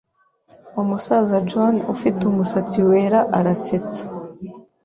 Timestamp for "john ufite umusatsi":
1.49-2.79